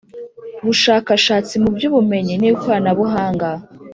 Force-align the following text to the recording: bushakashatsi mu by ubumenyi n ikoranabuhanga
bushakashatsi 0.65 1.53
mu 1.63 1.69
by 1.75 1.83
ubumenyi 1.89 2.33
n 2.37 2.43
ikoranabuhanga 2.51 3.49